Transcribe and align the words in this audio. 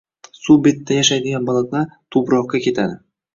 Suv 0.45 0.61
betida 0.67 0.97
yashaydigan 0.99 1.45
baliqlar 1.51 1.85
tubroqqa 2.17 2.63
ketadi. 2.65 2.99